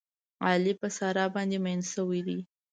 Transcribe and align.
علي 0.45 0.73
په 0.81 0.87
ساره 0.97 1.25
باندې 1.35 1.57
مین 1.65 1.79
شوی 1.93 2.21
دی. 2.27 2.39